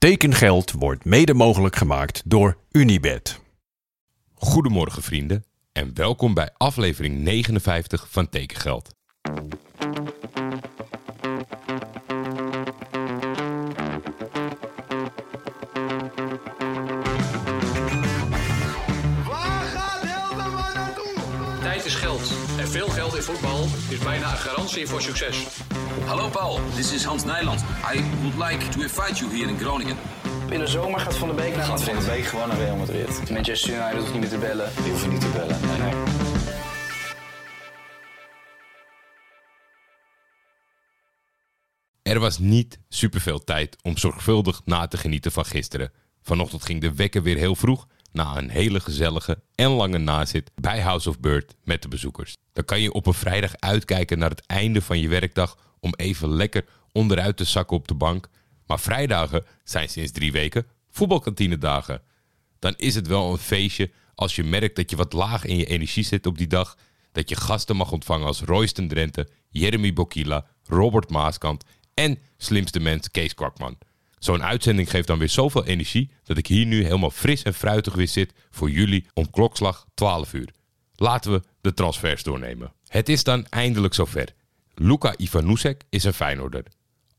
Tekengeld 0.00 0.72
wordt 0.72 1.04
mede 1.04 1.34
mogelijk 1.34 1.76
gemaakt 1.76 2.22
door 2.24 2.56
Unibed. 2.70 3.40
Goedemorgen 4.34 5.02
vrienden 5.02 5.44
en 5.72 5.94
welkom 5.94 6.34
bij 6.34 6.50
aflevering 6.56 7.18
59 7.18 8.06
van 8.10 8.28
Tekengeld. 8.28 8.94
Veel 22.70 22.88
geld 22.88 23.16
in 23.16 23.22
voetbal 23.22 23.66
is 23.88 23.98
bijna 23.98 24.30
een 24.30 24.38
garantie 24.38 24.86
voor 24.86 25.02
succes. 25.02 25.46
Hallo 26.04 26.28
Paul, 26.28 26.60
this 26.74 26.92
is 26.92 27.04
Hans 27.04 27.24
Nijland. 27.24 27.60
I 27.94 28.02
would 28.20 28.50
like 28.50 28.68
to 28.68 28.80
invite 28.80 29.14
you 29.14 29.36
here 29.36 29.48
in 29.50 29.58
Groningen. 29.58 29.96
In 30.50 30.58
de 30.58 30.66
zomer 30.66 31.00
gaat 31.00 31.16
Van 31.16 31.28
der 31.28 31.36
Beek 31.36 31.56
naar 31.56 31.64
Gaat 31.64 31.82
Van 31.82 31.94
Madrid. 31.94 32.10
de 32.10 32.16
Beek 32.16 32.24
gewoon 32.24 32.48
naar 32.48 32.58
Real 32.58 32.76
Madrid. 32.76 33.30
Manchester 33.30 33.74
United 33.74 33.98
hoeft 33.98 34.12
niet 34.12 34.20
meer 34.20 34.30
te 34.30 34.38
bellen. 34.38 34.70
Die 34.82 34.90
hoeven 34.90 35.10
niet 35.10 35.20
te 35.20 35.28
bellen. 35.28 35.60
Nee, 35.60 35.78
nee. 35.78 35.94
Er 42.02 42.20
was 42.20 42.38
niet 42.38 42.78
superveel 42.88 43.44
tijd 43.44 43.76
om 43.82 43.96
zorgvuldig 43.96 44.60
na 44.64 44.86
te 44.86 44.96
genieten 44.96 45.32
van 45.32 45.44
gisteren. 45.44 45.92
Vanochtend 46.22 46.64
ging 46.64 46.80
de 46.80 46.94
wekker 46.94 47.22
weer 47.22 47.36
heel 47.36 47.54
vroeg 47.54 47.86
na 48.12 48.36
een 48.36 48.50
hele 48.50 48.80
gezellige 48.80 49.42
en 49.54 49.70
lange 49.70 49.98
nazit 49.98 50.50
bij 50.54 50.80
House 50.80 51.08
of 51.08 51.20
Bird 51.20 51.54
met 51.64 51.82
de 51.82 51.88
bezoekers. 51.88 52.36
Dan 52.52 52.64
kan 52.64 52.80
je 52.80 52.92
op 52.92 53.06
een 53.06 53.14
vrijdag 53.14 53.56
uitkijken 53.56 54.18
naar 54.18 54.30
het 54.30 54.46
einde 54.46 54.82
van 54.82 54.98
je 55.00 55.08
werkdag 55.08 55.56
om 55.80 55.94
even 55.96 56.28
lekker 56.28 56.64
onderuit 56.92 57.36
te 57.36 57.44
zakken 57.44 57.76
op 57.76 57.88
de 57.88 57.94
bank. 57.94 58.28
Maar 58.66 58.80
vrijdagen 58.80 59.44
zijn 59.64 59.88
sinds 59.88 60.12
drie 60.12 60.32
weken 60.32 60.66
voetbalkantinedagen. 60.90 62.02
Dan 62.58 62.74
is 62.76 62.94
het 62.94 63.06
wel 63.06 63.32
een 63.32 63.38
feestje 63.38 63.90
als 64.14 64.36
je 64.36 64.44
merkt 64.44 64.76
dat 64.76 64.90
je 64.90 64.96
wat 64.96 65.12
laag 65.12 65.44
in 65.44 65.56
je 65.56 65.66
energie 65.66 66.04
zit 66.04 66.26
op 66.26 66.38
die 66.38 66.46
dag. 66.46 66.76
Dat 67.12 67.28
je 67.28 67.36
gasten 67.36 67.76
mag 67.76 67.92
ontvangen 67.92 68.26
als 68.26 68.40
Royston 68.40 68.88
Drenthe, 68.88 69.28
Jeremy 69.48 69.92
Bokila, 69.92 70.46
Robert 70.64 71.10
Maaskant 71.10 71.64
en 71.94 72.18
slimste 72.36 72.80
mens 72.80 73.10
Kees 73.10 73.34
Kwakman. 73.34 73.78
Zo'n 74.20 74.42
uitzending 74.42 74.90
geeft 74.90 75.06
dan 75.06 75.18
weer 75.18 75.28
zoveel 75.28 75.64
energie 75.64 76.10
dat 76.24 76.38
ik 76.38 76.46
hier 76.46 76.66
nu 76.66 76.82
helemaal 76.82 77.10
fris 77.10 77.42
en 77.42 77.54
fruitig 77.54 77.94
weer 77.94 78.08
zit 78.08 78.32
voor 78.50 78.70
jullie 78.70 79.06
om 79.14 79.30
klokslag 79.30 79.86
12 79.94 80.32
uur. 80.32 80.48
Laten 80.94 81.32
we 81.32 81.42
de 81.60 81.74
transfers 81.74 82.22
doornemen. 82.22 82.72
Het 82.86 83.08
is 83.08 83.24
dan 83.24 83.46
eindelijk 83.46 83.94
zover. 83.94 84.28
Luka 84.74 85.14
Ivanusek 85.16 85.82
is 85.90 86.04
een 86.04 86.12
Feyenoorder. 86.12 86.64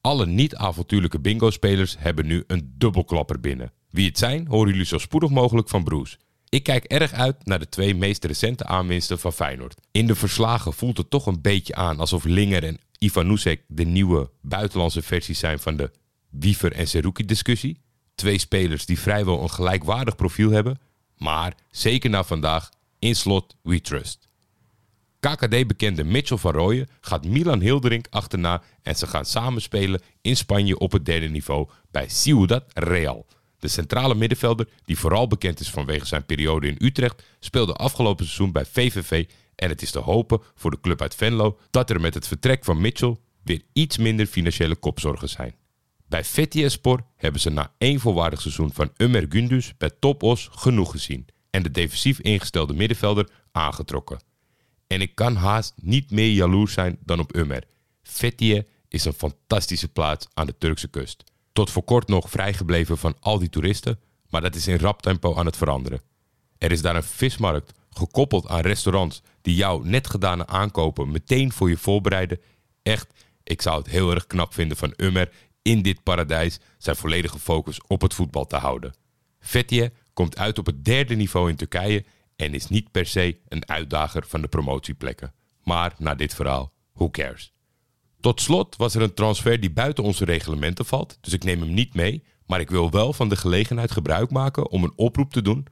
Alle 0.02 0.26
niet-avontuurlijke 0.26 1.20
bingo-spelers 1.20 1.96
hebben 2.00 2.26
nu 2.26 2.44
een 2.48 2.74
dubbelklapper 2.78 3.40
binnen. 3.40 3.72
Wie 3.90 4.08
het 4.08 4.18
zijn, 4.18 4.48
horen 4.48 4.72
jullie 4.72 4.86
zo 4.86 4.98
spoedig 4.98 5.30
mogelijk 5.30 5.70
van 5.70 5.84
Broes. 5.84 6.18
Ik 6.50 6.64
kijk 6.64 6.84
erg 6.84 7.12
uit 7.14 7.46
naar 7.46 7.60
de 7.60 7.70
twee 7.70 7.96
meest 7.96 8.26
recente 8.26 8.66
aanwinsten 8.66 9.20
van 9.20 9.34
Feyenoord. 9.34 9.82
In 9.92 10.08
de 10.08 10.16
verslagen 10.16 10.74
voelt 10.74 10.98
het 10.98 11.10
toch 11.10 11.26
een 11.26 11.42
beetje 11.42 11.76
aan 11.76 12.00
alsof 12.00 12.24
Linger 12.24 12.64
en 12.64 12.80
Ivanusek 12.98 13.64
de 13.68 13.84
nieuwe 13.84 14.30
buitenlandse 14.42 15.02
versies 15.02 15.40
zijn 15.40 15.60
van 15.60 15.78
de 15.78 15.92
Wiever 16.32 16.72
en 16.72 16.88
Seruki 16.88 17.26
discussie. 17.26 17.82
Twee 18.16 18.38
spelers 18.38 18.86
die 18.86 19.00
vrijwel 19.00 19.42
een 19.42 19.50
gelijkwaardig 19.50 20.16
profiel 20.16 20.52
hebben, 20.52 20.80
maar 21.18 21.54
zeker 21.72 22.10
na 22.10 22.24
vandaag 22.24 22.70
in 23.00 23.16
slot 23.16 23.56
we 23.64 23.82
trust. 23.82 24.30
KKD-bekende 25.20 26.04
Mitchell 26.04 26.38
van 26.38 26.52
Rooyen 26.52 26.90
gaat 27.02 27.26
Milan 27.26 27.60
Hilderink 27.60 28.08
achterna 28.10 28.62
en 28.82 28.96
ze 28.96 29.08
gaan 29.08 29.26
samen 29.26 29.62
spelen 29.62 30.02
in 30.22 30.38
Spanje 30.38 30.78
op 30.78 30.92
het 30.92 31.06
derde 31.06 31.30
niveau 31.30 31.70
bij 31.92 32.10
Ciudad 32.10 32.64
Real. 32.74 33.26
De 33.60 33.68
centrale 33.68 34.16
middenvelder, 34.16 34.68
die 34.86 34.98
vooral 34.98 35.28
bekend 35.28 35.60
is 35.60 35.70
vanwege 35.70 36.06
zijn 36.06 36.26
periode 36.26 36.68
in 36.68 36.76
Utrecht, 36.80 37.24
speelde 37.40 37.74
afgelopen 37.74 38.26
seizoen 38.26 38.52
bij 38.52 38.66
VVV 38.66 39.26
en 39.56 39.70
het 39.70 39.82
is 39.82 39.92
te 39.92 40.00
hopen 40.00 40.42
voor 40.56 40.72
de 40.72 40.80
club 40.82 41.02
uit 41.02 41.16
Venlo 41.16 41.60
dat 41.70 41.90
er 41.90 42.02
met 42.02 42.14
het 42.14 42.28
vertrek 42.28 42.64
van 42.64 42.82
Mitchell 42.82 43.18
weer 43.44 43.62
iets 43.74 43.98
minder 43.98 44.26
financiële 44.26 44.76
kopzorgen 44.76 45.30
zijn. 45.30 45.56
Bij 46.12 46.24
Fethiye-Spor 46.24 47.04
hebben 47.16 47.42
ze 47.42 47.50
na 47.50 47.74
één 47.78 48.00
volwaardig 48.00 48.42
seizoen 48.42 48.74
van 48.74 48.92
Ömer 49.04 49.28
Gündüz 49.30 49.70
bij 49.78 49.90
Topos 50.00 50.50
genoeg 50.52 50.92
gezien 50.92 51.26
en 51.50 51.64
de 51.64 51.72
defensief 51.72 52.20
ingestelde 52.20 52.74
middenvelder 52.74 53.30
aangetrokken. 53.52 54.22
En 54.88 55.02
ik 55.02 55.16
kan 55.16 55.36
haast 55.36 55.74
niet 55.82 56.12
meer 56.12 56.30
jaloers 56.30 56.74
zijn 56.74 56.98
dan 57.06 57.20
op 57.20 57.38
Ömer. 57.38 57.62
Fethiye 58.04 58.68
is 58.88 59.06
een 59.06 59.14
fantastische 59.14 59.88
plaats 59.88 60.28
aan 60.34 60.46
de 60.46 60.58
Turkse 60.58 60.88
kust. 60.88 61.24
Tot 61.54 61.70
voor 61.70 61.84
kort 61.84 62.08
nog 62.08 62.30
vrijgebleven 62.30 62.98
van 62.98 63.16
al 63.20 63.40
die 63.40 63.50
toeristen, 63.50 64.00
maar 64.30 64.42
dat 64.42 64.56
is 64.56 64.68
in 64.68 64.80
rap 64.80 65.02
tempo 65.02 65.36
aan 65.36 65.46
het 65.46 65.58
veranderen. 65.58 66.02
Er 66.58 66.72
is 66.72 66.82
daar 66.82 66.96
een 66.96 67.04
vismarkt, 67.04 67.74
gekoppeld 67.90 68.48
aan 68.48 68.62
restaurants 68.62 69.22
die 69.42 69.56
jouw 69.56 69.82
net 69.84 70.08
gedane 70.08 70.48
aankopen 70.48 71.12
meteen 71.12 71.52
voor 71.52 71.70
je 71.70 71.78
voorbereiden. 71.78 72.40
Echt, 72.84 73.08
ik 73.44 73.62
zou 73.62 73.78
het 73.78 73.88
heel 73.88 74.12
erg 74.12 74.28
knap 74.28 74.54
vinden 74.54 74.78
van 74.78 74.94
Ömer 75.04 75.30
in 75.62 75.82
dit 75.82 76.04
paradijs 76.04 76.60
zijn 76.78 76.96
volledige 76.96 77.40
focus 77.40 77.82
op 77.88 78.02
het 78.02 78.14
voetbal 78.14 78.46
te 78.46 78.56
houden. 78.56 78.94
Fethiye 79.40 79.92
komt 80.14 80.38
uit 80.38 80.60
op 80.60 80.66
het 80.66 80.86
derde 80.86 81.16
niveau 81.16 81.50
in 81.50 81.56
Turkije 81.56 82.06
en 82.36 82.54
is 82.54 82.68
niet 82.68 82.92
per 82.92 83.06
se 83.06 83.40
een 83.48 83.68
uitdager 83.70 84.26
van 84.28 84.42
de 84.42 84.48
promotieplekken. 84.48 85.34
Maar 85.64 85.94
na 85.98 86.16
dit 86.16 86.34
verhaal, 86.34 86.72
who 86.94 87.10
cares? 87.10 87.54
Tot 88.20 88.42
slot 88.42 88.76
was 88.76 88.96
er 88.96 89.02
een 89.02 89.14
transfer 89.14 89.60
die 89.60 89.72
buiten 89.72 90.04
onze 90.04 90.26
reglementen 90.26 90.86
valt, 90.86 91.18
dus 91.22 91.34
ik 91.34 91.44
neem 91.44 91.60
hem 91.60 91.74
niet 91.74 91.94
mee. 91.94 92.24
Maar 92.46 92.60
ik 92.60 92.70
wil 92.70 92.92
wel 92.92 93.14
van 93.14 93.30
de 93.30 93.36
gelegenheid 93.36 93.92
gebruik 93.92 94.32
maken 94.32 94.70
om 94.70 94.84
een 94.84 94.94
oproep 94.96 95.34
te 95.34 95.42
doen. 95.42 95.68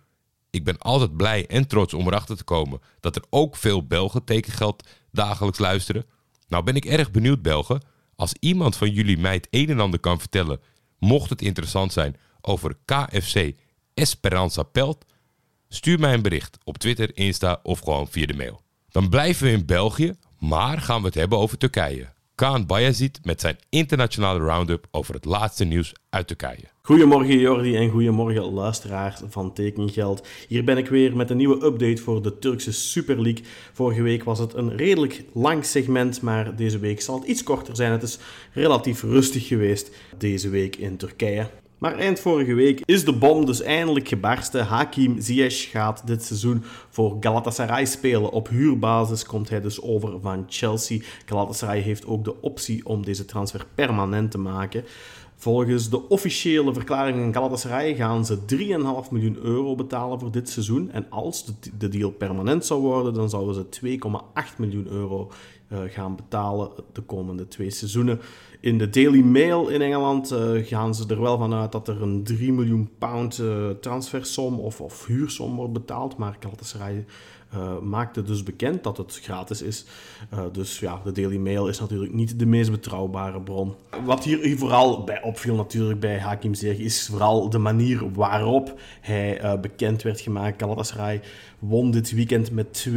Ik 0.50 0.64
ben 0.64 0.78
altijd 0.78 1.18
blij 1.18 1.48
en 1.48 1.68
trots 1.68 1.94
om 1.94 2.08
erachter 2.08 2.38
te 2.38 2.44
komen 2.44 2.80
dat 3.00 3.16
er 3.16 3.24
ook 3.30 3.56
veel 3.56 3.88
Belgen 3.88 4.24
tekengeld 4.24 4.88
dagelijks 5.12 5.60
luisteren. 5.60 6.06
Nou 6.48 6.64
ben 6.64 6.76
ik 6.76 6.86
erg 6.86 7.12
benieuwd, 7.12 7.42
Belgen. 7.42 7.82
Als 8.20 8.34
iemand 8.40 8.76
van 8.76 8.92
jullie 8.92 9.18
mij 9.18 9.34
het 9.34 9.48
een 9.50 9.70
en 9.70 9.80
ander 9.80 10.00
kan 10.00 10.20
vertellen, 10.20 10.60
mocht 10.98 11.30
het 11.30 11.42
interessant 11.42 11.94
zijn 11.94 12.16
over 12.42 12.78
KFC 12.86 13.52
Esperanza 13.94 14.64
Pelt, 14.64 15.06
Stuur 15.70 16.00
mij 16.00 16.14
een 16.14 16.22
bericht 16.22 16.58
op 16.64 16.78
Twitter, 16.78 17.18
Insta 17.18 17.60
of 17.64 17.80
gewoon 17.80 18.08
via 18.08 18.26
de 18.26 18.34
mail. 18.34 18.62
Dan 18.90 19.10
blijven 19.10 19.46
we 19.46 19.52
in 19.52 19.66
België, 19.66 20.14
maar 20.40 20.82
gaan 20.82 21.00
we 21.00 21.06
het 21.06 21.16
hebben 21.16 21.38
over 21.38 21.58
Turkije. 21.58 22.14
Kaan 22.40 22.66
Bayazit 22.66 23.20
met 23.24 23.42
zijn 23.42 23.58
internationale 23.70 24.40
roundup 24.40 24.88
over 24.92 25.14
het 25.14 25.26
laatste 25.26 25.66
nieuws 25.66 25.94
uit 26.10 26.28
Turkije. 26.28 26.64
Goedemorgen 26.82 27.40
Jordi 27.40 27.76
en 27.76 27.90
goedemorgen 27.90 28.44
luisteraars 28.44 29.22
van 29.30 29.54
Tekengeld. 29.54 30.28
Hier 30.48 30.64
ben 30.64 30.78
ik 30.78 30.88
weer 30.88 31.16
met 31.16 31.30
een 31.30 31.38
nieuwe 31.38 31.66
update 31.66 32.02
voor 32.02 32.22
de 32.22 32.40
Turkse 32.40 32.72
Super 32.72 33.22
League. 33.22 33.46
Vorige 33.74 34.02
week 34.02 34.24
was 34.24 34.40
het 34.40 34.54
een 34.54 34.78
redelijk 34.78 35.24
lang 35.34 35.66
segment, 35.66 36.22
maar 36.22 36.56
deze 36.56 36.80
week 36.80 37.02
zal 37.02 37.20
het 37.20 37.28
iets 37.28 37.44
korter 37.44 37.76
zijn. 37.76 37.92
Het 37.92 38.04
is 38.04 38.20
relatief 38.54 39.02
rustig 39.02 39.48
geweest 39.48 39.92
deze 40.18 40.50
week 40.50 40.76
in 40.76 40.98
Turkije. 40.98 41.50
Maar 41.80 41.98
eind 41.98 42.20
vorige 42.20 42.54
week 42.54 42.82
is 42.86 43.06
de 43.06 43.14
bom 43.14 43.46
dus 43.46 43.62
eindelijk 43.62 44.08
gebarsten. 44.08 44.66
Hakim 44.66 45.22
Ziyech 45.22 45.70
gaat 45.70 46.08
dit 46.08 46.24
seizoen 46.24 46.64
voor 46.90 47.18
Galatasaray 47.20 47.86
spelen. 47.86 48.32
Op 48.32 48.50
huurbasis 48.50 49.26
komt 49.26 49.50
hij 49.50 49.62
dus 49.62 49.82
over 49.82 50.20
van 50.22 50.46
Chelsea. 50.48 51.00
Galatasaray 51.26 51.80
heeft 51.80 52.06
ook 52.06 52.24
de 52.24 52.42
optie 52.42 52.86
om 52.86 53.06
deze 53.06 53.26
transfer 53.26 53.66
permanent 53.76 54.32
te 54.32 54.38
maken. 54.38 54.84
Volgens 55.36 55.90
de 55.90 56.10
officiële 56.10 56.74
verklaring 56.74 57.18
van 57.18 57.34
Galatasaray 57.34 57.96
gaan 57.96 58.26
ze 58.26 58.38
3,5 59.06 59.12
miljoen 59.12 59.38
euro 59.42 59.76
betalen 59.76 60.20
voor 60.20 60.32
dit 60.32 60.50
seizoen. 60.50 60.92
En 60.92 61.06
als 61.10 61.46
de 61.78 61.88
deal 61.88 62.12
permanent 62.12 62.66
zou 62.66 62.82
worden, 62.82 63.14
dan 63.14 63.30
zouden 63.30 63.56
ze 63.56 63.98
2,8 64.00 64.58
miljoen 64.58 64.88
euro 64.88 65.32
eh, 65.70 65.80
gaan 65.88 66.16
betalen 66.16 66.70
de 66.94 67.02
komende 67.02 67.48
twee 67.48 67.70
seizoenen. 67.70 68.20
In 68.60 68.78
de 68.78 68.90
Daily 68.90 69.22
Mail 69.22 69.68
in 69.68 69.82
Engeland 69.82 70.32
eh, 70.32 70.52
gaan 70.66 70.96
ze 70.96 71.08
er 71.08 71.22
wel 71.22 71.38
van 71.38 71.54
uit 71.54 71.72
dat 71.72 71.88
er 71.88 72.02
een 72.02 72.24
3 72.24 72.54
miljoen 72.54 72.90
pound 72.98 73.40
eh, 73.40 73.70
transfersom 73.70 74.60
of, 74.60 74.82
of 74.82 75.06
huursom 75.06 75.56
wordt 75.56 75.74
betaald. 75.74 76.18
Maar 76.18 76.38
Galatasaray 76.40 77.06
uh, 77.54 77.80
maakte 77.80 78.24
dus 78.24 78.44
bekend 78.44 78.84
dat 78.84 78.98
het 78.98 79.20
gratis 79.24 79.62
is. 79.62 79.86
Uh, 80.34 80.40
dus 80.52 80.80
ja, 80.80 81.02
de 81.04 81.12
Daily 81.12 81.38
Mail 81.38 81.68
is 81.68 81.80
natuurlijk 81.80 82.14
niet 82.14 82.40
de 82.40 82.46
meest 82.46 82.72
betrouwbare 82.72 83.42
bron. 83.42 83.76
Wat 84.06 84.24
hier 84.24 84.58
vooral 84.58 85.04
bij 85.04 85.22
opviel 85.22 85.56
natuurlijk 85.56 86.00
bij 86.00 86.20
Hakim 86.20 86.54
Ziyech 86.54 86.78
is 86.78 87.08
vooral 87.08 87.50
de 87.50 87.58
manier 87.58 88.14
waarop 88.14 88.80
hij 89.02 89.44
uh, 89.44 89.60
bekend 89.60 90.02
werd 90.02 90.22
gemaakt. 90.22 90.62
Galatasaray 90.62 91.22
won 91.60 91.92
dit 91.92 92.12
weekend 92.12 92.52
met 92.52 92.90
2-0 92.90 92.94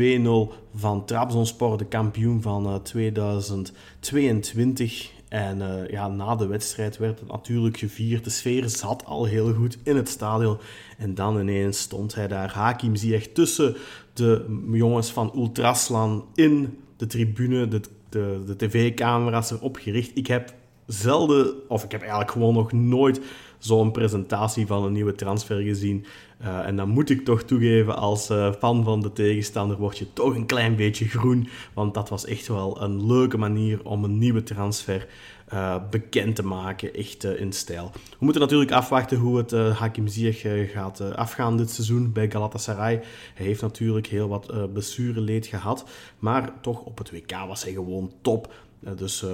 van 0.75 1.05
Trabzonspor, 1.05 1.79
de 1.79 1.85
kampioen 1.85 2.43
van 2.43 2.83
2022. 2.83 5.22
En 5.33 5.59
uh, 5.59 5.89
ja, 5.89 6.09
na 6.09 6.37
de 6.37 6.47
wedstrijd 6.47 6.99
werd 6.99 7.21
het 7.21 7.29
natuurlijk 7.29 7.77
gevierd. 7.77 8.25
De 8.25 8.31
sfeer 8.31 8.69
zat 8.69 9.05
al 9.05 9.25
heel 9.25 9.55
goed 9.55 9.79
in 9.83 9.97
het 9.97 10.09
stadion. 10.09 10.59
En 10.99 11.15
dan 11.15 11.41
ineens 11.41 11.79
stond 11.79 12.15
hij 12.15 12.29
daar, 12.29 12.53
Hakim 12.53 12.97
Ziyech, 12.97 13.27
tussen 13.27 13.77
de 14.13 14.61
jongens 14.71 15.11
van 15.11 15.33
Ultraslan 15.35 16.25
in 16.35 16.79
de 16.97 17.07
tribune. 17.07 17.69
De, 17.69 17.81
de, 18.09 18.43
de 18.47 18.57
tv-camera's 18.57 19.51
erop 19.51 19.77
gericht. 19.77 20.11
Ik 20.17 20.27
heb 20.27 20.55
zelden, 20.87 21.69
of 21.69 21.85
ik 21.85 21.93
heb 21.93 22.01
eigenlijk 22.01 22.31
gewoon 22.31 22.55
nog 22.55 22.73
nooit 22.73 23.21
zo'n 23.65 23.91
presentatie 23.91 24.67
van 24.67 24.85
een 24.85 24.93
nieuwe 24.93 25.15
transfer 25.15 25.61
gezien. 25.61 26.05
Uh, 26.43 26.67
en 26.67 26.77
dan 26.77 26.89
moet 26.89 27.11
ik 27.11 27.25
toch 27.25 27.43
toegeven, 27.43 27.97
als 27.97 28.31
uh, 28.31 28.53
fan 28.53 28.85
van 28.85 29.01
de 29.01 29.13
tegenstander 29.13 29.77
word 29.77 29.99
je 29.99 30.13
toch 30.13 30.35
een 30.35 30.47
klein 30.47 30.77
beetje 30.77 31.09
groen. 31.09 31.49
Want 31.75 31.95
dat 31.95 32.09
was 32.09 32.25
echt 32.25 32.49
wel 32.49 32.83
een 32.83 33.07
leuke 33.07 33.39
manier 33.39 33.85
om 33.85 34.05
een 34.05 34.19
nieuwe 34.19 34.43
transfer 34.43 35.07
uh, 35.53 35.77
bekend 35.91 36.37
te 36.37 36.45
maken, 36.45 36.95
echt 36.95 37.25
in 37.25 37.53
stijl. 37.53 37.91
We 37.95 38.25
moeten 38.25 38.43
natuurlijk 38.43 38.71
afwachten 38.71 39.19
hoe 39.19 39.37
het 39.37 39.51
Hakim 39.51 40.09
Ziyech 40.09 40.73
gaat 40.73 41.15
afgaan 41.15 41.57
dit 41.57 41.71
seizoen 41.71 42.13
bij 42.13 42.31
Galatasaray. 42.31 43.03
Hij 43.35 43.47
heeft 43.47 43.63
natuurlijk 43.63 44.07
heel 44.07 44.29
wat 44.29 44.73
blessureleed 44.73 45.47
gehad, 45.47 45.85
maar 46.19 46.53
toch 46.61 46.81
op 46.81 46.99
het 46.99 47.11
WK 47.11 47.33
was 47.47 47.63
hij 47.63 47.73
gewoon 47.73 48.13
top. 48.23 48.53
Dus 48.97 49.25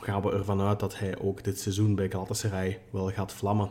gaan 0.00 0.22
we 0.22 0.32
ervan 0.32 0.60
uit 0.60 0.80
dat 0.80 0.98
hij 0.98 1.18
ook 1.18 1.44
dit 1.44 1.60
seizoen 1.60 1.94
bij 1.94 2.10
Galatasaray 2.10 2.80
wel 2.90 3.10
gaat 3.10 3.32
vlammen. 3.32 3.70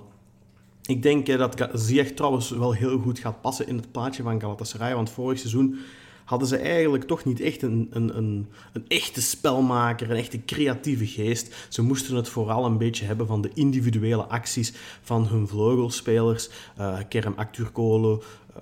Ik 0.87 1.01
denk 1.01 1.27
eh, 1.27 1.37
dat 1.37 1.69
Ziyech 1.73 2.11
trouwens 2.11 2.49
wel 2.49 2.73
heel 2.73 2.99
goed 2.99 3.19
gaat 3.19 3.41
passen 3.41 3.67
in 3.67 3.75
het 3.75 3.91
plaatje 3.91 4.23
van 4.23 4.41
Galatasaray. 4.41 4.95
Want 4.95 5.09
vorig 5.09 5.39
seizoen 5.39 5.79
hadden 6.25 6.47
ze 6.47 6.57
eigenlijk 6.57 7.03
toch 7.03 7.25
niet 7.25 7.39
echt 7.39 7.61
een, 7.61 7.87
een, 7.91 8.17
een, 8.17 8.47
een 8.73 8.85
echte 8.87 9.21
spelmaker, 9.21 10.09
een 10.09 10.17
echte 10.17 10.45
creatieve 10.45 11.07
geest. 11.07 11.67
Ze 11.69 11.81
moesten 11.81 12.15
het 12.15 12.29
vooral 12.29 12.65
een 12.65 12.77
beetje 12.77 13.05
hebben 13.05 13.27
van 13.27 13.41
de 13.41 13.51
individuele 13.53 14.23
acties 14.23 14.73
van 15.01 15.27
hun 15.27 15.47
vleugelspelers. 15.47 16.49
Uh, 16.79 16.97
Kerem 17.09 17.33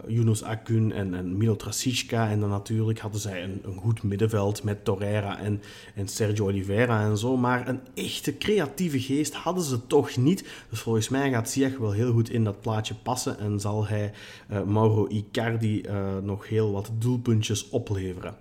Yunus 0.08 0.44
Akun 0.44 0.92
en, 0.92 1.14
en 1.14 1.38
Milo 1.38 1.56
Trasichka. 1.56 2.30
En 2.30 2.40
dan 2.40 2.50
natuurlijk 2.50 3.00
hadden 3.00 3.22
zij 3.22 3.44
een, 3.44 3.62
een 3.64 3.78
goed 3.78 4.04
middenveld 4.04 4.64
met 4.64 4.86
Torreira 4.86 5.40
en, 5.40 5.62
en 5.96 6.08
Sergio 6.08 6.46
Oliveira 6.46 7.04
en 7.04 7.18
zo. 7.18 7.38
Maar 7.38 7.68
een 7.68 7.80
echte 7.94 8.38
creatieve 8.38 9.00
geest 9.00 9.34
hadden 9.34 9.64
ze 9.64 9.88
toch 9.88 10.18
niet. 10.18 10.48
Dus 10.70 10.80
volgens 10.80 11.10
mij 11.10 11.32
gaat 11.32 11.50
Ziyech 11.50 11.78
wel 11.78 11.92
heel 11.92 12.12
goed 12.12 12.30
in 12.30 12.44
dat 12.44 12.62
plaatje 12.62 12.96
passen. 13.04 13.40
En 13.40 13.60
zal 13.60 13.88
hij 13.88 14.12
uh, 14.52 14.64
Mauro 14.64 15.08
Icardi 15.08 15.82
uh, 15.82 16.18
nog 16.24 16.48
heel 16.48 16.72
wat 16.72 16.92
doelpuntjes 17.00 17.70
opleveren. 17.70 18.36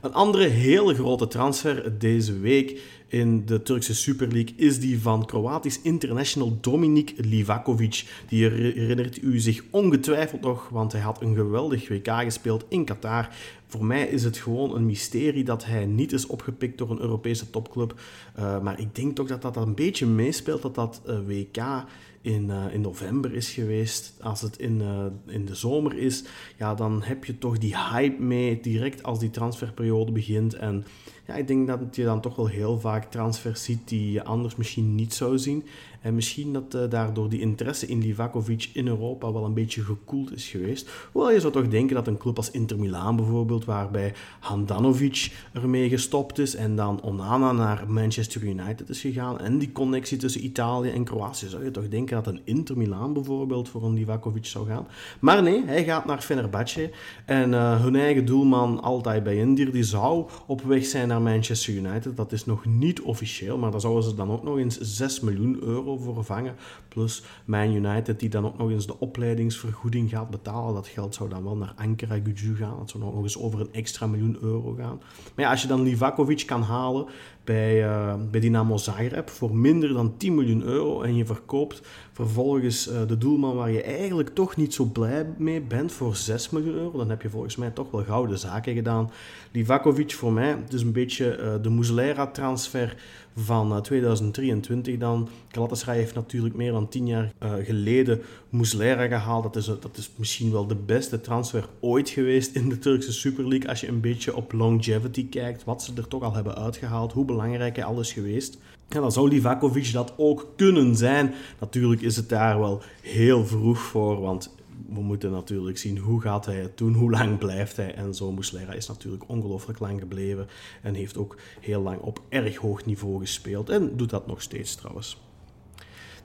Een 0.00 0.14
andere 0.14 0.46
hele 0.46 0.94
grote 0.94 1.26
transfer 1.26 1.98
deze 1.98 2.38
week 2.38 2.80
in 3.06 3.46
de 3.46 3.62
Turkse 3.62 3.94
Super 3.94 4.28
League 4.32 4.54
is 4.56 4.80
die 4.80 5.00
van 5.00 5.26
Kroatisch 5.26 5.80
international 5.82 6.58
Dominik 6.60 7.12
Livakovic. 7.16 8.04
Die 8.28 8.48
herinnert 8.48 9.22
u 9.22 9.38
zich 9.38 9.62
ongetwijfeld 9.70 10.40
nog, 10.40 10.68
want 10.68 10.92
hij 10.92 11.00
had 11.00 11.22
een 11.22 11.34
geweldig 11.34 11.88
WK 11.88 12.08
gespeeld 12.08 12.64
in 12.68 12.84
Qatar. 12.84 13.28
Voor 13.66 13.84
mij 13.84 14.06
is 14.06 14.24
het 14.24 14.36
gewoon 14.36 14.74
een 14.74 14.86
mysterie 14.86 15.44
dat 15.44 15.64
hij 15.64 15.86
niet 15.86 16.12
is 16.12 16.26
opgepikt 16.26 16.78
door 16.78 16.90
een 16.90 17.00
Europese 17.00 17.50
topclub. 17.50 18.00
Uh, 18.38 18.60
maar 18.62 18.80
ik 18.80 18.94
denk 18.94 19.16
toch 19.16 19.28
dat 19.28 19.42
dat 19.42 19.56
een 19.56 19.74
beetje 19.74 20.06
meespeelt, 20.06 20.62
dat 20.62 20.74
dat 20.74 21.02
uh, 21.06 21.18
WK 21.26 21.84
in, 22.20 22.44
uh, 22.48 22.74
in 22.74 22.80
november 22.80 23.34
is 23.34 23.50
geweest. 23.50 24.14
Als 24.20 24.40
het 24.40 24.58
in, 24.58 24.82
in 25.26 25.44
de 25.44 25.54
zomer 25.54 25.98
is, 25.98 26.24
ja, 26.58 26.74
dan 26.74 27.02
heb 27.02 27.24
je 27.24 27.38
toch 27.38 27.58
die 27.58 27.76
hype 27.76 28.22
mee 28.22 28.60
direct 28.60 29.02
als 29.02 29.18
die 29.18 29.30
transferperiode 29.30 30.12
begint. 30.12 30.54
En 30.54 30.84
ja, 31.26 31.34
ik 31.34 31.46
denk 31.46 31.66
dat 31.66 31.96
je 31.96 32.04
dan 32.04 32.20
toch 32.20 32.36
wel 32.36 32.46
heel 32.46 32.80
vaak 32.80 33.10
transfers 33.10 33.64
ziet 33.64 33.88
die 33.88 34.12
je 34.12 34.24
anders 34.24 34.56
misschien 34.56 34.94
niet 34.94 35.14
zou 35.14 35.38
zien. 35.38 35.64
En 36.04 36.14
misschien 36.14 36.52
dat 36.52 36.74
uh, 36.74 36.80
daardoor 36.88 37.28
die 37.28 37.40
interesse 37.40 37.86
in 37.86 37.98
Livakovic 37.98 38.70
in 38.72 38.86
Europa 38.86 39.32
wel 39.32 39.44
een 39.44 39.54
beetje 39.54 39.82
gekoeld 39.82 40.32
is 40.32 40.48
geweest. 40.48 40.90
Hoewel 41.12 41.32
je 41.32 41.40
zou 41.40 41.52
toch 41.52 41.68
denken 41.68 41.94
dat 41.94 42.06
een 42.06 42.18
club 42.18 42.36
als 42.36 42.50
Inter 42.50 42.78
Milaan 42.78 43.16
bijvoorbeeld, 43.16 43.64
waarbij 43.64 44.14
Handanovic 44.40 45.32
ermee 45.52 45.88
gestopt 45.88 46.38
is 46.38 46.54
en 46.54 46.76
dan 46.76 47.02
Onana 47.02 47.52
naar 47.52 47.84
Manchester 47.88 48.42
United 48.42 48.88
is 48.88 49.00
gegaan 49.00 49.40
en 49.40 49.58
die 49.58 49.72
connectie 49.72 50.18
tussen 50.18 50.44
Italië 50.44 50.90
en 50.90 51.04
Kroatië, 51.04 51.48
zou 51.48 51.64
je 51.64 51.70
toch 51.70 51.88
denken 51.88 52.16
dat 52.16 52.26
een 52.26 52.40
Inter 52.44 52.78
Milaan 52.78 53.12
bijvoorbeeld 53.12 53.68
voor 53.68 53.84
een 53.84 53.94
Livakovic 53.94 54.46
zou 54.46 54.66
gaan. 54.66 54.86
Maar 55.20 55.42
nee, 55.42 55.64
hij 55.66 55.84
gaat 55.84 56.04
naar 56.04 56.20
Fenerbahce 56.20 56.90
en 57.24 57.50
uh, 57.50 57.82
hun 57.82 57.96
eigen 57.96 58.24
doelman 58.24 58.82
Altay 58.82 59.22
Bayindir, 59.22 59.72
die 59.72 59.82
zou 59.82 60.28
op 60.46 60.62
weg 60.62 60.84
zijn 60.84 61.08
naar 61.08 61.13
Manchester 61.20 61.74
United. 61.74 62.16
Dat 62.16 62.32
is 62.32 62.44
nog 62.44 62.64
niet 62.64 63.00
officieel, 63.00 63.58
maar 63.58 63.70
daar 63.70 63.80
zouden 63.80 64.02
ze 64.02 64.14
dan 64.14 64.30
ook 64.30 64.42
nog 64.42 64.58
eens 64.58 64.78
6 64.80 65.20
miljoen 65.20 65.62
euro 65.62 65.96
voor 65.96 66.14
vervangen. 66.14 66.54
Plus 66.88 67.22
Man 67.44 67.74
United, 67.74 68.20
die 68.20 68.28
dan 68.28 68.44
ook 68.44 68.58
nog 68.58 68.70
eens 68.70 68.86
de 68.86 69.00
opleidingsvergoeding 69.00 70.10
gaat 70.10 70.30
betalen. 70.30 70.74
Dat 70.74 70.86
geld 70.86 71.14
zou 71.14 71.28
dan 71.28 71.44
wel 71.44 71.56
naar 71.56 71.72
Ankara 71.76 72.18
Guju 72.24 72.56
gaan. 72.56 72.78
Dat 72.78 72.90
zou 72.90 73.04
nog 73.04 73.22
eens 73.22 73.38
over 73.38 73.60
een 73.60 73.72
extra 73.72 74.06
miljoen 74.06 74.38
euro 74.40 74.74
gaan. 74.78 75.00
Maar 75.34 75.44
ja, 75.44 75.50
als 75.50 75.62
je 75.62 75.68
dan 75.68 75.82
Livakovic 75.82 76.42
kan 76.46 76.62
halen 76.62 77.06
bij, 77.44 77.84
uh, 77.84 78.14
bij 78.30 78.40
Dynamo 78.40 78.76
Zagreb 78.76 79.30
voor 79.30 79.56
minder 79.56 79.92
dan 79.92 80.16
10 80.16 80.34
miljoen 80.34 80.62
euro 80.62 81.02
en 81.02 81.16
je 81.16 81.26
verkoopt 81.26 81.82
vervolgens 82.12 82.88
uh, 82.88 83.06
de 83.06 83.18
doelman 83.18 83.56
waar 83.56 83.70
je 83.70 83.82
eigenlijk 83.82 84.28
toch 84.28 84.56
niet 84.56 84.74
zo 84.74 84.84
blij 84.84 85.26
mee 85.38 85.60
bent 85.60 85.92
voor 85.92 86.16
6 86.16 86.50
miljoen 86.50 86.74
euro, 86.74 86.98
dan 86.98 87.10
heb 87.10 87.22
je 87.22 87.30
volgens 87.30 87.56
mij 87.56 87.70
toch 87.70 87.90
wel 87.90 88.04
gouden 88.04 88.38
zaken 88.38 88.74
gedaan. 88.74 89.10
Livakovic 89.52 90.12
voor 90.12 90.32
mij, 90.32 90.56
is 90.68 90.82
een 90.82 90.92
beetje 90.92 91.38
uh, 91.38 91.62
de 91.62 91.70
Muslera-transfer 91.70 92.96
van 93.36 93.82
2023 93.82 94.98
dan. 94.98 95.28
Galatasaray 95.48 95.96
heeft 95.96 96.14
natuurlijk 96.14 96.54
meer 96.54 96.72
dan 96.72 96.88
10 96.88 97.06
jaar 97.06 97.32
geleden 97.62 98.20
Muslera 98.48 99.06
gehaald. 99.06 99.42
Dat 99.42 99.56
is, 99.56 99.64
dat 99.66 99.96
is 99.96 100.10
misschien 100.16 100.52
wel 100.52 100.66
de 100.66 100.74
beste 100.74 101.20
transfer 101.20 101.68
ooit 101.80 102.08
geweest 102.08 102.54
in 102.54 102.68
de 102.68 102.78
Turkse 102.78 103.12
Super 103.12 103.48
League 103.48 103.68
als 103.68 103.80
je 103.80 103.88
een 103.88 104.00
beetje 104.00 104.36
op 104.36 104.52
longevity 104.52 105.28
kijkt, 105.28 105.64
wat 105.64 105.82
ze 105.82 105.92
er 105.96 106.08
toch 106.08 106.22
al 106.22 106.34
hebben 106.34 106.56
uitgehaald, 106.56 107.12
hoe 107.12 107.24
belangrijk 107.34 107.76
hij 107.76 107.84
al 107.84 108.00
is 108.00 108.12
geweest. 108.12 108.58
En 108.88 109.00
dan 109.00 109.12
zou 109.12 109.28
Livakovic 109.28 109.92
dat 109.92 110.12
ook 110.16 110.52
kunnen 110.56 110.96
zijn. 110.96 111.34
Natuurlijk 111.60 112.00
is 112.00 112.16
het 112.16 112.28
daar 112.28 112.58
wel 112.58 112.82
heel 113.00 113.46
vroeg 113.46 113.78
voor, 113.78 114.20
want 114.20 114.54
we 114.88 115.00
moeten 115.00 115.30
natuurlijk 115.30 115.78
zien 115.78 115.98
hoe 115.98 116.20
gaat 116.20 116.46
hij 116.46 116.60
het 116.60 116.78
doen, 116.78 116.94
hoe 116.94 117.10
lang 117.10 117.38
blijft 117.38 117.76
hij. 117.76 117.94
En 117.94 118.14
zo 118.14 118.32
Muslera 118.32 118.72
is 118.72 118.88
natuurlijk 118.88 119.24
ongelooflijk 119.26 119.78
lang 119.78 120.00
gebleven 120.00 120.46
en 120.82 120.94
heeft 120.94 121.16
ook 121.16 121.36
heel 121.60 121.82
lang 121.82 122.00
op 122.00 122.20
erg 122.28 122.56
hoog 122.56 122.84
niveau 122.84 123.20
gespeeld 123.20 123.68
en 123.68 123.96
doet 123.96 124.10
dat 124.10 124.26
nog 124.26 124.42
steeds 124.42 124.74
trouwens. 124.74 125.23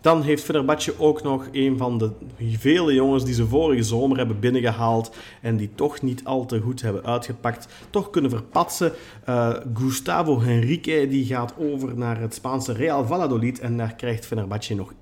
Dan 0.01 0.21
heeft 0.21 0.43
Fenerbahce 0.43 0.99
ook 0.99 1.23
nog 1.23 1.47
een 1.51 1.77
van 1.77 1.97
de 1.97 2.11
vele 2.37 2.93
jongens 2.93 3.25
die 3.25 3.33
ze 3.33 3.47
vorige 3.47 3.83
zomer 3.83 4.17
hebben 4.17 4.39
binnengehaald 4.39 5.11
en 5.41 5.57
die 5.57 5.69
toch 5.75 6.01
niet 6.01 6.23
al 6.23 6.45
te 6.45 6.59
goed 6.59 6.81
hebben 6.81 7.05
uitgepakt, 7.05 7.67
toch 7.89 8.09
kunnen 8.09 8.31
verpatsen. 8.31 8.93
Uh, 9.29 9.55
Gustavo 9.73 10.41
Henrique 10.41 11.07
die 11.07 11.25
gaat 11.25 11.53
over 11.57 11.97
naar 11.97 12.19
het 12.19 12.33
Spaanse 12.33 12.73
Real 12.73 13.05
Valladolid 13.05 13.59
en 13.59 13.77
daar 13.77 13.95
krijgt 13.95 14.25
Fenerbahce 14.25 14.75
nog 14.75 14.93
1,2 14.93 14.97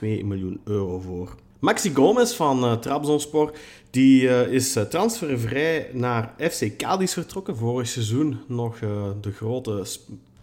miljoen 0.00 0.60
euro 0.64 1.00
voor. 1.00 1.34
Maxi 1.58 1.94
Gomez 1.94 2.34
van 2.34 2.64
uh, 2.64 2.72
Trabzonspor 2.72 3.52
die, 3.90 4.22
uh, 4.22 4.46
is 4.52 4.78
transfervrij 4.90 5.90
naar 5.92 6.34
FC 6.38 6.76
Cadiz 6.76 7.12
vertrokken. 7.12 7.56
Vorig 7.56 7.88
seizoen 7.88 8.40
nog 8.46 8.78
de 9.20 9.32
grote 9.32 9.84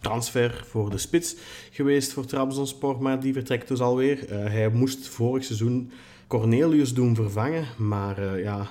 transfer 0.00 0.64
voor 0.66 0.90
de 0.90 0.98
spits 0.98 1.36
geweest 1.70 2.12
voor 2.12 2.24
Trabzonspor, 2.24 3.02
maar 3.02 3.20
die 3.20 3.32
vertrekt 3.32 3.68
dus 3.68 3.80
alweer. 3.80 4.18
Uh, 4.18 4.44
hij 4.44 4.68
moest 4.68 5.08
vorig 5.08 5.44
seizoen 5.44 5.90
Cornelius 6.26 6.94
doen 6.94 7.14
vervangen, 7.14 7.64
maar 7.76 8.18
uh, 8.18 8.42
ja, 8.42 8.66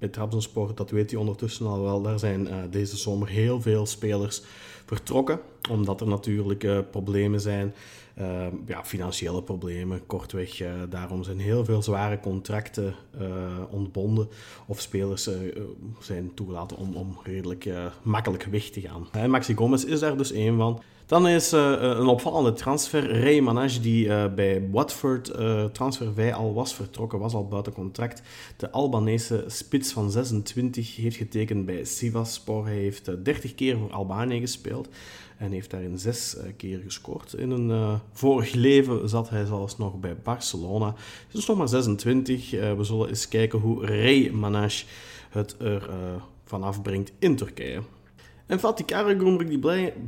bij 0.00 0.08
Trabzonspor, 0.08 0.74
dat 0.74 0.90
weet 0.90 1.10
hij 1.10 1.20
ondertussen 1.20 1.66
al 1.66 1.82
wel, 1.82 2.02
daar 2.02 2.18
zijn 2.18 2.46
uh, 2.46 2.54
deze 2.70 2.96
zomer 2.96 3.28
heel 3.28 3.60
veel 3.60 3.86
spelers 3.86 4.42
vertrokken, 4.86 5.40
omdat 5.70 6.00
er 6.00 6.06
natuurlijk 6.06 6.90
problemen 6.90 7.40
zijn 7.40 7.74
uh, 8.18 8.46
ja, 8.66 8.84
financiële 8.84 9.42
problemen, 9.42 10.06
kortweg. 10.06 10.60
Uh, 10.60 10.72
daarom 10.88 11.22
zijn 11.22 11.38
heel 11.38 11.64
veel 11.64 11.82
zware 11.82 12.20
contracten 12.20 12.94
ontbonden. 13.70 14.28
Of 14.66 14.80
spelers 14.80 15.28
zijn 16.00 16.34
toegelaten 16.34 16.76
om, 16.76 16.94
om 16.94 17.18
redelijk 17.22 17.68
makkelijk 18.02 18.44
weg 18.44 18.64
te 18.64 18.80
gaan. 18.80 19.30
Maxi 19.30 19.54
Gomez 19.54 19.84
is 19.84 20.00
daar 20.00 20.16
dus 20.16 20.32
één 20.32 20.56
van. 20.56 20.82
Dan 21.10 21.28
is 21.28 21.52
een 21.52 22.06
opvallende 22.06 22.52
transfer. 22.52 23.20
Ray 23.22 23.40
Manage, 23.40 23.80
die 23.80 24.28
bij 24.28 24.68
Watford 24.70 25.32
transfervrij 25.72 26.34
al 26.34 26.54
was 26.54 26.74
vertrokken, 26.74 27.18
was 27.18 27.34
al 27.34 27.48
buiten 27.48 27.72
contract. 27.72 28.22
De 28.56 28.70
Albanese 28.70 29.44
spits 29.46 29.92
van 29.92 30.10
26 30.10 30.96
heeft 30.96 31.16
getekend 31.16 31.66
bij 31.66 31.84
Sivaspor. 31.84 32.66
Hij 32.66 32.76
heeft 32.76 33.24
30 33.24 33.54
keer 33.54 33.78
voor 33.78 33.92
Albanië 33.92 34.40
gespeeld. 34.40 34.88
En 35.40 35.52
heeft 35.52 35.70
daarin 35.70 35.98
zes 35.98 36.36
uh, 36.36 36.42
keer 36.56 36.78
gescoord. 36.78 37.34
In 37.34 37.50
een 37.50 37.68
uh, 37.70 37.94
vorig 38.12 38.54
leven 38.68 39.08
zat 39.08 39.30
hij 39.30 39.44
zelfs 39.44 39.78
nog 39.78 40.00
bij 40.00 40.16
Barcelona. 40.16 40.94
Hij 40.96 41.40
is 41.40 41.46
nog 41.46 41.56
maar 41.56 41.68
26. 41.68 42.52
Uh, 42.52 42.76
we 42.76 42.84
zullen 42.84 43.08
eens 43.08 43.28
kijken 43.28 43.58
hoe 43.58 43.86
Ray 43.86 44.30
Manage 44.30 44.84
het 45.30 45.56
er 45.58 45.90
vanaf 46.44 46.82
brengt 46.82 47.12
in 47.18 47.36
Turkije. 47.36 47.82
En 48.50 48.58
Fatih 48.58 48.84
Karagümrük 48.86 49.48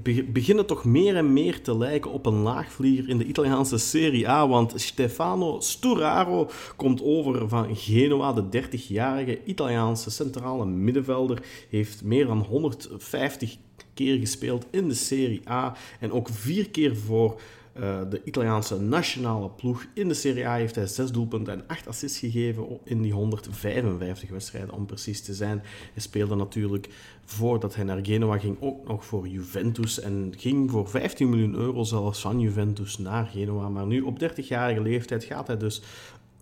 die 0.02 0.24
beginnen 0.24 0.66
toch 0.66 0.84
meer 0.84 1.16
en 1.16 1.32
meer 1.32 1.62
te 1.62 1.76
lijken 1.76 2.10
op 2.10 2.26
een 2.26 2.42
laagvlieger 2.42 3.08
in 3.08 3.18
de 3.18 3.24
Italiaanse 3.24 3.78
Serie 3.78 4.28
A. 4.28 4.48
Want 4.48 4.72
Stefano 4.76 5.60
Sturaro 5.60 6.50
komt 6.76 7.02
over 7.02 7.48
van 7.48 7.76
Genoa. 7.76 8.32
De 8.32 8.62
30-jarige 8.62 9.44
Italiaanse 9.44 10.10
centrale 10.10 10.66
middenvelder 10.66 11.42
heeft 11.68 12.04
meer 12.04 12.26
dan 12.26 12.38
150 12.38 13.56
keer 13.94 14.18
gespeeld 14.18 14.66
in 14.70 14.88
de 14.88 14.94
Serie 14.94 15.48
A. 15.48 15.76
En 16.00 16.12
ook 16.12 16.28
vier 16.28 16.70
keer 16.70 16.96
voor 16.96 17.40
eh, 17.72 18.00
de 18.10 18.20
Italiaanse 18.24 18.80
nationale 18.80 19.50
ploeg. 19.50 19.86
In 19.94 20.08
de 20.08 20.14
Serie 20.14 20.46
A 20.46 20.54
heeft 20.54 20.74
hij 20.74 20.86
6 20.86 21.10
doelpunten 21.10 21.52
en 21.52 21.64
8 21.66 21.88
assists 21.88 22.18
gegeven 22.18 22.78
in 22.84 23.02
die 23.02 23.12
155 23.12 24.30
wedstrijden, 24.30 24.74
om 24.74 24.86
precies 24.86 25.20
te 25.20 25.34
zijn. 25.34 25.62
Hij 25.92 26.02
speelde 26.02 26.34
natuurlijk 26.34 26.88
voordat 27.24 27.74
hij 27.74 27.84
naar 27.84 28.04
Genoa 28.06 28.38
ging 28.38 28.56
ook 28.60 28.88
nog 28.88 29.04
voor 29.04 29.28
Juventus 29.28 30.00
en 30.00 30.32
ging 30.36 30.70
voor 30.70 30.88
15 30.88 31.28
miljoen 31.28 31.54
euro 31.54 31.84
zelfs 31.84 32.20
van 32.20 32.40
Juventus 32.40 32.98
naar 32.98 33.26
Genoa. 33.26 33.68
Maar 33.68 33.86
nu 33.86 34.00
op 34.00 34.18
30-jarige 34.22 34.80
leeftijd 34.80 35.24
gaat 35.24 35.46
hij 35.46 35.56
dus 35.56 35.82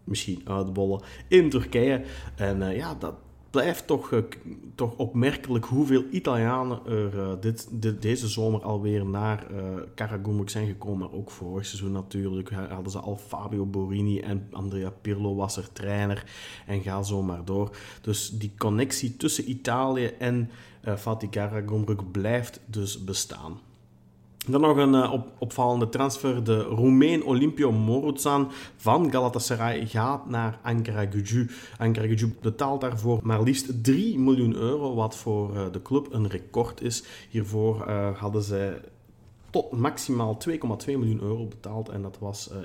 misschien 0.05 0.41
uitbollen 0.45 1.01
in 1.29 1.51
Turkije. 1.51 2.03
En 2.37 2.61
uh, 2.61 2.77
ja, 2.77 2.95
dat 2.95 3.15
blijft 3.51 3.87
toch, 3.87 4.11
uh, 4.11 4.21
toch 4.75 4.97
opmerkelijk 4.97 5.65
hoeveel 5.65 6.05
Italianen 6.11 6.87
er 6.87 7.15
uh, 7.15 7.33
dit, 7.41 7.69
deze 8.01 8.29
zomer 8.29 8.63
alweer 8.63 9.07
naar 9.07 9.47
uh, 9.53 9.59
Karagumruk 9.95 10.51
zijn 10.51 10.67
gekomen. 10.67 10.99
Maar 10.99 11.19
ook 11.19 11.31
vorig 11.31 11.67
seizoen 11.67 11.93
natuurlijk 11.93 12.51
hadden 12.51 12.93
ze 12.93 12.99
al 12.99 13.17
Fabio 13.17 13.67
Borini 13.67 14.21
en 14.21 14.49
Andrea 14.53 14.91
Pirlo 14.91 15.35
was 15.35 15.57
er 15.57 15.73
trainer. 15.73 16.25
En 16.67 16.83
ga 16.83 17.03
zo 17.03 17.23
maar 17.23 17.45
door. 17.45 17.77
Dus 18.01 18.31
die 18.31 18.53
connectie 18.59 19.17
tussen 19.17 19.51
Italië 19.51 20.07
en 20.07 20.51
Fatih 20.97 21.31
Karagumruk 21.31 22.11
blijft 22.11 22.61
dus 22.67 23.05
bestaan. 23.05 23.59
Dan 24.51 24.61
nog 24.61 24.77
een 24.77 24.95
uh, 24.95 25.13
op, 25.13 25.27
opvallende 25.39 25.89
transfer. 25.89 26.45
De 26.45 26.63
Roemeen 26.63 27.25
Olimpio 27.25 27.73
Moruzan 27.73 28.51
van 28.77 29.11
Galatasaray 29.11 29.87
gaat 29.87 30.29
naar 30.29 30.59
Ankara 30.63 31.07
Gücü. 31.07 31.51
Ankara 31.79 32.07
Gücü 32.07 32.29
betaalt 32.41 32.81
daarvoor 32.81 33.21
maar 33.23 33.43
liefst 33.43 33.85
3 33.85 34.19
miljoen 34.19 34.55
euro, 34.55 34.95
wat 34.95 35.17
voor 35.17 35.55
uh, 35.55 35.63
de 35.73 35.83
club 35.83 36.07
een 36.11 36.29
record 36.29 36.83
is. 36.83 37.05
Hiervoor 37.31 37.85
uh, 37.89 38.17
hadden 38.19 38.43
zij 38.43 38.81
tot 39.51 39.73
maximaal 39.73 40.39
2,2 40.49 40.57
miljoen 40.87 41.21
euro 41.21 41.47
betaald. 41.47 41.89
En 41.89 42.03
dat 42.03 42.19
was 42.19 42.51
uh, 42.53 42.57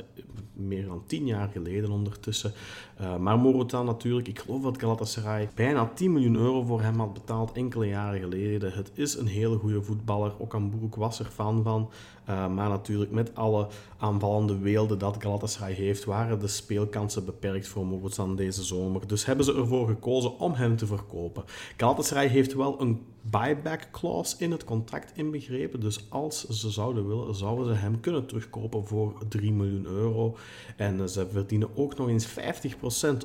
meer 0.54 0.86
dan 0.86 1.04
10 1.08 1.26
jaar 1.26 1.50
geleden 1.50 1.92
ondertussen. 1.92 2.54
Uh, 3.02 3.18
maar 3.18 3.40
Morota 3.40 3.84
natuurlijk, 3.84 4.28
ik 4.28 4.40
geloof 4.40 4.62
dat 4.62 4.80
Galatasaray 4.80 5.50
bijna 5.56 5.92
10 5.94 6.14
miljoen 6.14 6.36
euro 6.36 6.62
voor 6.64 6.82
hem 6.82 7.00
had 7.00 7.14
betaald 7.14 7.52
enkele 7.52 7.88
jaren 7.88 8.20
geleden. 8.20 8.74
Het 8.74 8.92
is 8.94 9.18
een 9.18 9.28
hele 9.28 9.58
goede 9.58 9.82
voetballer. 9.82 10.34
Okamburuk 10.38 10.96
was 10.96 11.20
er 11.20 11.26
fan 11.26 11.64
van. 11.64 11.90
Uh, 12.30 12.48
maar 12.48 12.70
natuurlijk 12.70 13.12
met 13.12 13.36
alle 13.36 13.68
aanvallende 13.98 14.60
weelde 14.60 14.98
dat 14.98 15.16
Galatasaray 15.20 15.74
heeft, 15.74 16.06
waren 16.06 16.40
de 16.40 16.48
speelkansen 16.48 17.26
beperkt 17.26 17.68
voor 17.68 17.86
Morozan 17.86 18.36
deze 18.36 18.64
zomer. 18.64 19.08
Dus 19.08 19.26
hebben 19.26 19.46
ze 19.46 19.54
ervoor 19.56 19.88
gekozen 19.88 20.40
om 20.40 20.54
hem 20.54 20.78
te 20.78 20.86
verkopen. 20.86 21.44
Galatasaray 21.78 22.28
heeft 22.28 22.54
wel 22.54 22.82
een 22.82 23.06
buyback 23.30 23.88
clause 23.92 24.36
in 24.40 24.52
het 24.52 24.64
contract 24.64 25.12
inbegrepen. 25.16 25.80
Dus 25.80 26.06
als 26.10 26.48
ze 26.48 26.70
zouden 26.70 27.08
willen, 27.08 27.36
zouden 27.36 27.66
ze 27.66 27.72
hem 27.72 28.00
kunnen 28.00 28.26
terugkopen 28.26 28.86
voor 28.86 29.14
3 29.28 29.52
miljoen 29.52 29.86
euro. 29.86 30.38
En 30.76 31.10
ze 31.10 31.28
verdienen 31.32 31.70
ook 31.76 31.98
nog 31.98 32.08
eens 32.08 32.28
50% 32.28 32.32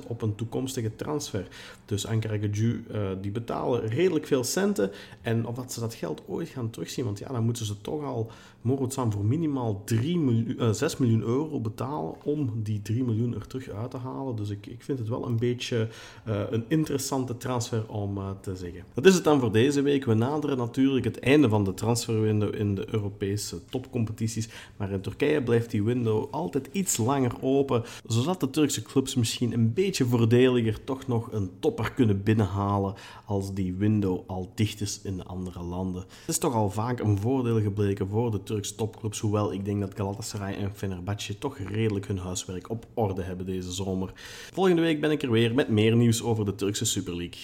op 0.07 0.21
een 0.21 0.35
toekomstige 0.35 0.95
transfer. 0.95 1.47
Dus 1.85 2.07
Ankara 2.07 2.37
Gücü, 2.37 2.85
uh, 2.91 3.09
die 3.21 3.31
betalen 3.31 3.87
redelijk 3.87 4.27
veel 4.27 4.43
centen. 4.43 4.91
En 5.21 5.45
of 5.45 5.55
dat 5.55 5.73
ze 5.73 5.79
dat 5.79 5.93
geld 5.93 6.23
ooit 6.27 6.49
gaan 6.49 6.69
terugzien, 6.69 7.05
want 7.05 7.19
ja, 7.19 7.27
dan 7.27 7.43
moeten 7.43 7.65
ze 7.65 7.81
toch 7.81 8.03
al 8.03 8.31
Morozan 8.61 9.11
voor 9.11 9.25
minimaal 9.25 9.81
3 9.85 10.17
miljoen, 10.17 10.55
uh, 10.59 10.71
6 10.71 10.97
miljoen 10.97 11.21
euro 11.21 11.59
betalen 11.59 12.13
om 12.23 12.51
die 12.63 12.81
3 12.81 13.03
miljoen 13.03 13.35
er 13.35 13.47
terug 13.47 13.69
uit 13.69 13.91
te 13.91 13.97
halen. 13.97 14.35
Dus 14.35 14.49
ik, 14.49 14.65
ik 14.65 14.83
vind 14.83 14.99
het 14.99 15.07
wel 15.07 15.25
een 15.25 15.37
beetje 15.37 15.87
uh, 16.27 16.39
een 16.49 16.65
interessante 16.67 17.37
transfer 17.37 17.87
om 17.87 18.17
uh, 18.17 18.29
te 18.41 18.55
zeggen. 18.55 18.83
Dat 18.93 19.05
is 19.05 19.13
het 19.13 19.23
dan 19.23 19.39
voor 19.39 19.51
deze 19.51 19.81
week. 19.81 20.05
We 20.05 20.13
naderen 20.13 20.57
natuurlijk 20.57 21.05
het 21.05 21.19
einde 21.19 21.49
van 21.49 21.63
de 21.63 21.73
transferwindow 21.73 22.55
in 22.55 22.75
de 22.75 22.87
Europese 22.93 23.65
topcompetities. 23.69 24.49
Maar 24.77 24.91
in 24.91 25.01
Turkije 25.01 25.43
blijft 25.43 25.71
die 25.71 25.83
window 25.83 26.27
altijd 26.31 26.69
iets 26.71 26.97
langer 26.97 27.33
open, 27.41 27.83
zodat 28.07 28.39
de 28.39 28.49
Turkse 28.49 28.81
clubs 28.81 29.15
misschien 29.15 29.53
een 29.53 29.73
beetje 29.73 30.05
voordeliger 30.05 30.83
toch 30.83 31.07
nog 31.07 31.31
een 31.31 31.49
topper 31.59 31.93
kunnen 31.93 32.23
binnenhalen 32.23 32.93
als 33.25 33.53
die 33.53 33.73
window 33.73 34.19
al 34.27 34.51
dicht 34.55 34.81
is 34.81 34.99
in 35.03 35.17
de 35.17 35.23
andere 35.23 35.63
landen. 35.63 36.01
Het 36.01 36.29
is 36.29 36.37
toch 36.37 36.53
al 36.53 36.69
vaak 36.69 36.99
een 36.99 37.17
voordeel 37.17 37.61
gebleken 37.61 38.07
voor 38.07 38.31
de 38.31 38.37
Turkse 38.37 38.50
topclubs, 38.59 39.19
hoewel 39.19 39.53
ik 39.53 39.65
denk 39.65 39.79
dat 39.79 39.95
Galatasaray 39.95 40.53
en 40.53 40.75
Fenerbahce 40.75 41.37
toch 41.37 41.57
redelijk 41.57 42.07
hun 42.07 42.17
huiswerk 42.17 42.69
op 42.69 42.85
orde 42.93 43.21
hebben 43.21 43.45
deze 43.45 43.71
zomer. 43.71 44.11
Volgende 44.53 44.81
week 44.81 45.01
ben 45.01 45.11
ik 45.11 45.21
er 45.21 45.31
weer 45.31 45.53
met 45.53 45.69
meer 45.69 45.95
nieuws 45.95 46.23
over 46.23 46.45
de 46.45 46.55
Turkse 46.55 46.85
Super 46.85 47.15
League. 47.15 47.41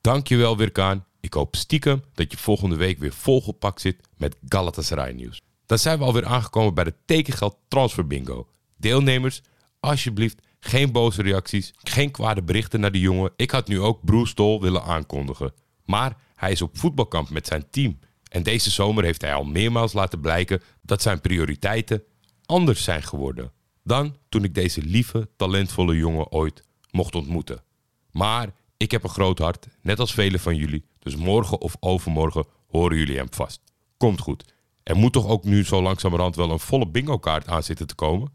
Dankjewel 0.00 0.56
Wirkaan. 0.56 1.04
Ik 1.20 1.34
hoop 1.34 1.56
stiekem 1.56 2.02
dat 2.14 2.32
je 2.32 2.38
volgende 2.38 2.76
week 2.76 2.98
weer 2.98 3.12
volgepakt 3.12 3.80
zit 3.80 3.96
met 4.16 4.36
Galatasaray 4.48 5.12
nieuws. 5.12 5.40
Dan 5.66 5.78
zijn 5.78 5.98
we 5.98 6.04
alweer 6.04 6.24
aangekomen 6.24 6.74
bij 6.74 6.84
de 6.84 6.94
tekengeld 7.04 7.56
transfer 7.68 8.06
bingo. 8.06 8.48
Deelnemers, 8.76 9.42
alsjeblieft 9.80 10.42
geen 10.60 10.92
boze 10.92 11.22
reacties, 11.22 11.74
geen 11.76 12.10
kwade 12.10 12.42
berichten 12.42 12.80
naar 12.80 12.92
de 12.92 13.00
jongen. 13.00 13.32
Ik 13.36 13.50
had 13.50 13.68
nu 13.68 13.80
ook 13.80 14.04
Bruce 14.04 14.26
Stol 14.26 14.60
willen 14.60 14.82
aankondigen. 14.82 15.52
Maar 15.84 16.16
hij 16.34 16.52
is 16.52 16.62
op 16.62 16.78
voetbalkamp 16.78 17.30
met 17.30 17.46
zijn 17.46 17.70
team. 17.70 17.98
En 18.28 18.42
deze 18.42 18.70
zomer 18.70 19.04
heeft 19.04 19.20
hij 19.20 19.34
al 19.34 19.44
meermaals 19.44 19.92
laten 19.92 20.20
blijken 20.20 20.62
dat 20.82 21.02
zijn 21.02 21.20
prioriteiten 21.20 22.02
anders 22.46 22.84
zijn 22.84 23.02
geworden 23.02 23.52
dan 23.86 24.16
toen 24.28 24.44
ik 24.44 24.54
deze 24.54 24.82
lieve, 24.82 25.28
talentvolle 25.36 25.96
jongen 25.96 26.30
ooit 26.30 26.62
mocht 26.90 27.14
ontmoeten. 27.14 27.62
Maar 28.10 28.54
ik 28.76 28.90
heb 28.90 29.02
een 29.02 29.10
groot 29.10 29.38
hart, 29.38 29.66
net 29.82 30.00
als 30.00 30.14
velen 30.14 30.40
van 30.40 30.56
jullie, 30.56 30.84
dus 30.98 31.16
morgen 31.16 31.60
of 31.60 31.76
overmorgen 31.80 32.44
horen 32.66 32.98
jullie 32.98 33.16
hem 33.16 33.28
vast. 33.30 33.60
Komt 33.96 34.20
goed. 34.20 34.54
Er 34.82 34.96
moet 34.96 35.12
toch 35.12 35.26
ook 35.26 35.44
nu 35.44 35.64
zo 35.64 35.82
langzamerhand 35.82 36.36
wel 36.36 36.50
een 36.50 36.60
volle 36.60 36.88
bingo 36.88 37.18
kaart 37.18 37.46
aan 37.46 37.62
zitten 37.62 37.86
te 37.86 37.94
komen? 37.94 38.32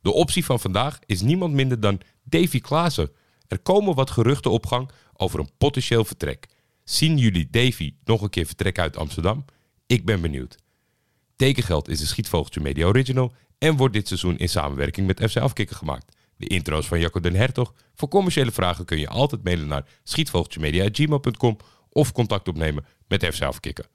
De 0.00 0.12
optie 0.12 0.44
van 0.44 0.60
vandaag 0.60 0.98
is 1.06 1.20
niemand 1.20 1.52
minder 1.52 1.80
dan 1.80 2.00
Davy 2.22 2.60
Klaassen. 2.60 3.10
Er 3.46 3.58
komen 3.58 3.94
wat 3.94 4.10
geruchten 4.10 4.50
op 4.50 4.66
gang 4.66 4.90
over 5.12 5.40
een 5.40 5.50
potentieel 5.58 6.04
vertrek. 6.04 6.48
Zien 6.84 7.18
jullie 7.18 7.48
Davy 7.50 7.94
nog 8.04 8.22
een 8.22 8.30
keer 8.30 8.46
vertrekken 8.46 8.82
uit 8.82 8.96
Amsterdam? 8.96 9.44
Ik 9.86 10.04
ben 10.04 10.20
benieuwd. 10.20 10.56
Tekengeld 11.36 11.88
is 11.88 12.00
een 12.00 12.06
Schietvogeltje 12.06 12.60
Media 12.60 12.86
Original 12.86 13.32
en 13.58 13.76
wordt 13.76 13.94
dit 13.94 14.08
seizoen 14.08 14.38
in 14.38 14.48
samenwerking 14.48 15.06
met 15.06 15.30
FC 15.30 15.36
Afkikken 15.36 15.76
gemaakt. 15.76 16.16
De 16.36 16.46
intro's 16.46 16.86
van 16.86 17.00
Jacco 17.00 17.20
den 17.20 17.34
Hertog. 17.34 17.74
Voor 17.94 18.08
commerciële 18.08 18.50
vragen 18.50 18.84
kun 18.84 18.98
je 18.98 19.08
altijd 19.08 19.44
mailen 19.44 19.66
naar 19.66 19.86
schietvogeltjemedia.gmail.com 20.02 21.56
of 21.88 22.12
contact 22.12 22.48
opnemen 22.48 22.86
met 23.08 23.24
FC 23.24 23.42
Afkikken. 23.42 23.86